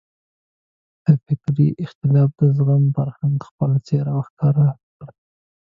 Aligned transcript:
د 1.05 1.07
فکري 1.25 1.67
اختلاف 1.83 2.29
د 2.39 2.41
زغم 2.57 2.83
فرهنګ 2.95 3.37
خپله 3.47 3.75
څېره 3.87 4.11
وښکاره 4.15 4.67
کړه. 4.95 5.09